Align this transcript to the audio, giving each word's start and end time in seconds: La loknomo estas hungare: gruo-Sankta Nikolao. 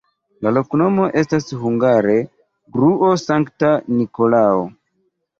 La 0.45 0.51
loknomo 0.57 1.03
estas 1.21 1.43
hungare: 1.65 2.15
gruo-Sankta 2.77 3.69
Nikolao. 3.99 4.65